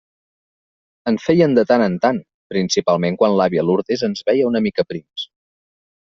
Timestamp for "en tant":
1.87-2.21